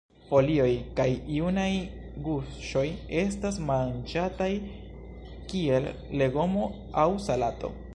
[0.29, 0.69] Folioj
[0.99, 1.67] kaj junaj
[2.29, 2.85] guŝoj
[3.25, 4.51] estas manĝataj
[5.53, 5.91] kiel
[6.23, 6.69] legomo
[7.05, 7.77] aŭ salato.